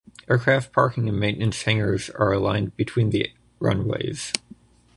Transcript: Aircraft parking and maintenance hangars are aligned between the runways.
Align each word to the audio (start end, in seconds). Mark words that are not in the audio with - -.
Aircraft 0.27 0.73
parking 0.73 1.07
and 1.07 1.19
maintenance 1.19 1.61
hangars 1.61 2.09
are 2.15 2.31
aligned 2.33 2.75
between 2.75 3.11
the 3.11 3.29
runways. 3.59 4.33